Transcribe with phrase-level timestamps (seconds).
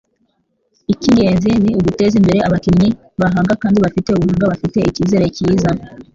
[0.93, 2.89] icy'ingenzi ni uguteza imbere abakinnyi
[3.21, 5.69] bahanga kandi bafite ubuhanga bafite ikizere cyiza.”